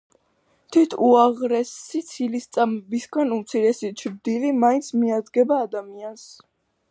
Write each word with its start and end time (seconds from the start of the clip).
თვით 0.75 0.93
უაღრესი 1.07 2.01
ცილისწამებისგან 2.07 3.35
უმცირესი 3.37 3.93
ჩრდილი 4.05 4.51
მაინც 4.65 4.91
მიადგება 5.03 5.61
ადამიანს. 5.69 6.27